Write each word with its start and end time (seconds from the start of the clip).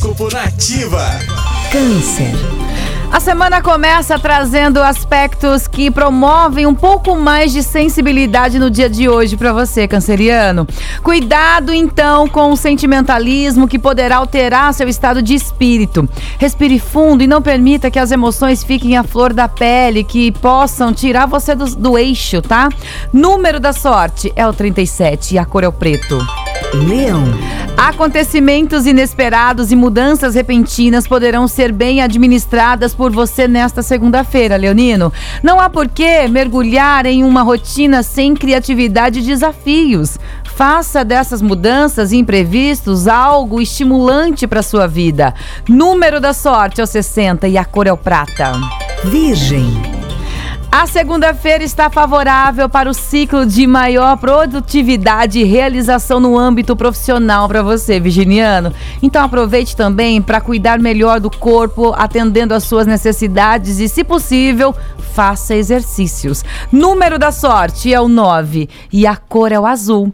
Horóscopo 0.00 0.32
Nativa. 0.32 1.18
Câncer. 1.70 2.32
A 3.12 3.20
semana 3.20 3.60
começa 3.60 4.18
trazendo 4.18 4.80
aspectos 4.80 5.68
que 5.68 5.90
promovem 5.90 6.66
um 6.66 6.74
pouco 6.74 7.14
mais 7.16 7.52
de 7.52 7.62
sensibilidade 7.62 8.58
no 8.58 8.70
dia 8.70 8.88
de 8.88 9.10
hoje 9.10 9.36
para 9.36 9.52
você, 9.52 9.86
canceriano. 9.86 10.66
Cuidado 11.02 11.74
então 11.74 12.26
com 12.26 12.50
o 12.50 12.56
sentimentalismo 12.56 13.68
que 13.68 13.78
poderá 13.78 14.16
alterar 14.16 14.72
seu 14.72 14.88
estado 14.88 15.20
de 15.20 15.34
espírito. 15.34 16.08
Respire 16.38 16.78
fundo 16.78 17.22
e 17.22 17.26
não 17.26 17.42
permita 17.42 17.90
que 17.90 17.98
as 17.98 18.10
emoções 18.10 18.64
fiquem 18.64 18.96
à 18.96 19.02
flor 19.02 19.34
da 19.34 19.48
pele, 19.48 20.02
que 20.02 20.32
possam 20.32 20.94
tirar 20.94 21.26
você 21.26 21.54
do, 21.54 21.66
do 21.76 21.98
eixo, 21.98 22.40
tá? 22.40 22.70
Número 23.12 23.60
da 23.60 23.74
sorte 23.74 24.32
é 24.34 24.46
o 24.46 24.52
37 24.52 25.34
e 25.34 25.38
a 25.38 25.44
cor 25.44 25.62
é 25.62 25.68
o 25.68 25.72
preto. 25.72 26.18
Leão. 26.72 27.24
Acontecimentos 27.76 28.86
inesperados 28.86 29.72
e 29.72 29.76
mudanças 29.76 30.34
repentinas 30.34 31.06
poderão 31.06 31.48
ser 31.48 31.72
bem 31.72 32.00
administradas 32.00 32.94
por 32.94 33.10
você 33.10 33.48
nesta 33.48 33.82
segunda-feira, 33.82 34.56
Leonino. 34.56 35.12
Não 35.42 35.58
há 35.58 35.68
por 35.68 35.88
que 35.88 36.28
mergulhar 36.28 37.06
em 37.06 37.24
uma 37.24 37.42
rotina 37.42 38.02
sem 38.02 38.34
criatividade 38.34 39.20
e 39.20 39.22
desafios. 39.22 40.18
Faça 40.44 41.04
dessas 41.04 41.40
mudanças 41.40 42.12
e 42.12 42.18
imprevistos 42.18 43.08
algo 43.08 43.60
estimulante 43.60 44.46
para 44.46 44.62
sua 44.62 44.86
vida. 44.86 45.34
Número 45.68 46.20
da 46.20 46.32
sorte 46.32 46.80
é 46.80 46.84
o 46.84 46.86
60 46.86 47.48
e 47.48 47.56
a 47.56 47.64
cor 47.64 47.86
é 47.86 47.92
o 47.92 47.96
prata. 47.96 48.52
Virgem. 49.04 49.89
A 50.80 50.86
segunda-feira 50.86 51.62
está 51.62 51.90
favorável 51.90 52.66
para 52.66 52.88
o 52.88 52.94
ciclo 52.94 53.44
de 53.44 53.66
maior 53.66 54.16
produtividade 54.16 55.38
e 55.38 55.44
realização 55.44 56.18
no 56.18 56.38
âmbito 56.38 56.74
profissional 56.74 57.46
para 57.46 57.62
você, 57.62 58.00
virginiano. 58.00 58.72
Então 59.02 59.22
aproveite 59.22 59.76
também 59.76 60.22
para 60.22 60.40
cuidar 60.40 60.78
melhor 60.78 61.20
do 61.20 61.30
corpo, 61.30 61.92
atendendo 61.94 62.54
às 62.54 62.64
suas 62.64 62.86
necessidades 62.86 63.78
e, 63.78 63.90
se 63.90 64.02
possível, 64.02 64.74
faça 65.12 65.54
exercícios. 65.54 66.42
Número 66.72 67.18
da 67.18 67.30
sorte 67.30 67.92
é 67.92 68.00
o 68.00 68.08
9 68.08 68.66
e 68.90 69.06
a 69.06 69.16
cor 69.16 69.52
é 69.52 69.60
o 69.60 69.66
azul. 69.66 70.10